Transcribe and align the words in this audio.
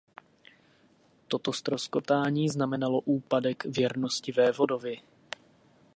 Toto 1.27 1.53
ztroskotání 1.53 2.49
znamenalo 2.49 2.99
úpadek 3.01 3.65
věrnosti 3.65 4.31
vévodovi. 4.31 5.01